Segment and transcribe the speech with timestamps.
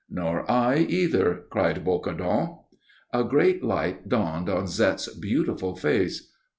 [0.09, 2.57] "Nor I, either," cried Bocardon.
[3.13, 6.31] A great light dawned on Zette's beautiful face.